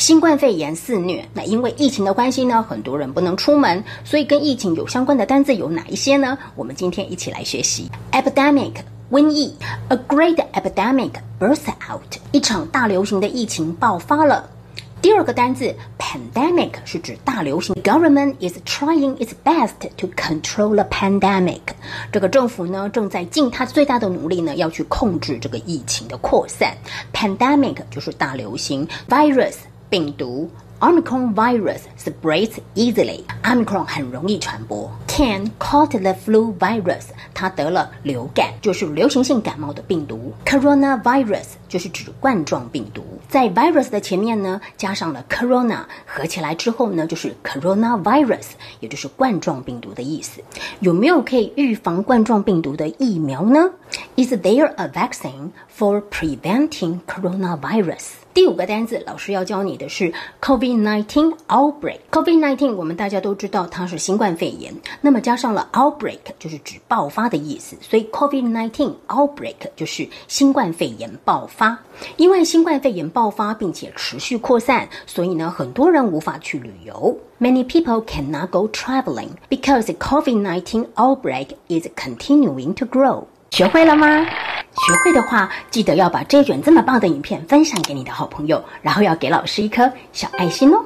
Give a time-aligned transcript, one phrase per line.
[0.00, 6.38] 新冠肺炎肆虐，那因为疫情的关系呢，很多人不能出门，所以跟疫情有相关的单字有哪一些呢？
[6.56, 8.72] 我们今天一起来学习 epidemic。
[9.10, 9.54] 瘟疫
[9.88, 12.00] ，a great epidemic burst out，
[12.32, 14.48] 一场大流行的疫情爆发了。
[15.02, 21.60] 第二个单字 pandemic 是指大流行，government is trying its best to control the pandemic。
[22.12, 26.74] 这个政府呢正在尽它最大的努力呢，要去控制这个疫情的扩散。
[27.12, 29.54] pandemic 就是大流行，virus
[29.90, 30.48] 病毒。
[30.80, 33.22] Omicron virus spreads easily.
[33.42, 34.90] Omicron 很容易传播。
[35.08, 37.08] Can caught the flu virus.
[37.34, 40.32] 他得了流感，就是流行性感冒的病毒。
[40.46, 43.04] Coronavirus 就是指冠状病毒。
[43.28, 48.46] 在 virus 的前面呢，加上了 corona，合起来之后呢，就是 coronavirus，
[48.80, 50.40] 也就是冠状病毒的意思。
[50.80, 53.70] 有没有可以预防冠状病毒的疫苗呢
[54.15, 58.13] ？Is there a vaccine for preventing coronavirus?
[58.33, 71.79] 第五个单词，老师要教你的是 COVID-19 outbreak。COVID-19 我们大家都知道它是新冠肺炎，那么加上了 outbreak 就是指爆发的意思，所以 COVID-19 outbreak 就是新冠肺炎爆发。
[72.17, 77.17] 因为新冠肺炎爆发并且持续扩散，所以呢很多人无法去旅游。
[77.39, 83.27] Many people cannot go traveling because the COVID-19 outbreak is continuing to grow。
[83.50, 84.06] 学会了吗？
[84.06, 90.82] 学会的话，记得要把这卷这么棒的影片分享给你的好朋友，然后要给老师一颗小爱心哦。